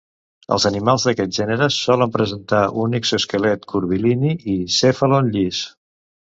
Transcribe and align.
Els 0.55 0.63
animals 0.69 1.03
d’aquest 1.09 1.35
gènere 1.39 1.67
solen 1.75 2.15
presentar 2.17 2.63
un 2.85 2.99
exoesquelet 3.01 3.71
curvilini 3.75 4.35
i 4.41 4.59
el 4.59 4.67
cèfalon 4.81 5.33
llis. 5.39 5.65